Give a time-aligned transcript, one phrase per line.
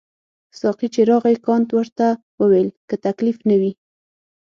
[0.59, 2.07] ساقي چې راغی کانت ورته
[2.41, 3.71] وویل که تکلیف نه وي.